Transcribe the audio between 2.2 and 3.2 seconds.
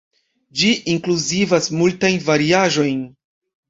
variaĵojn.